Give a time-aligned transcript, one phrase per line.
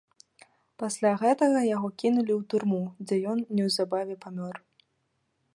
[0.83, 4.55] Пасля гэтага яго кінулі ў турму, дзе ён неўзабаве памёр.